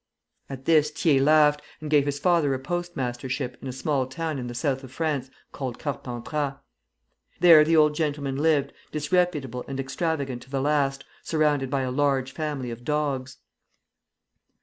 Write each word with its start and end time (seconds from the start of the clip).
At 0.49 0.65
this 0.65 0.89
Thiers 0.89 1.21
laughed, 1.21 1.61
and 1.79 1.87
gave 1.87 2.07
his 2.07 2.17
father 2.17 2.55
a 2.55 2.59
post 2.59 2.95
mastership 2.95 3.55
in 3.61 3.67
a 3.67 3.71
small 3.71 4.07
town 4.07 4.39
in 4.39 4.47
the 4.47 4.55
South 4.55 4.83
of 4.83 4.91
France 4.91 5.29
called 5.51 5.77
Carpentras. 5.77 6.55
There 7.39 7.63
the 7.63 7.77
old 7.77 7.93
gentleman 7.93 8.37
lived, 8.37 8.73
disreputable 8.91 9.63
and 9.67 9.79
extravagant 9.79 10.41
to 10.41 10.49
the 10.49 10.59
last, 10.59 11.03
surrounded 11.21 11.69
by 11.69 11.83
a 11.83 11.91
large 11.91 12.31
family 12.31 12.71
of 12.71 12.83
dogs. 12.83 13.37